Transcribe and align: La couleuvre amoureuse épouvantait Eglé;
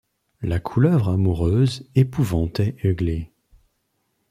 La 0.41 0.59
couleuvre 0.59 1.09
amoureuse 1.09 1.87
épouvantait 1.93 2.75
Eglé; 2.81 3.31